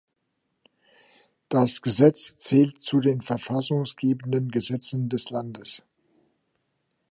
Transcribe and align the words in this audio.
Das 1.47 1.83
Gesetzt 1.83 2.33
zählt 2.41 2.81
zu 2.81 3.01
den 3.01 3.21
verfassungsgebenden 3.21 4.49
Gesetzen 4.49 5.09
des 5.09 5.29
Landes. 5.29 5.83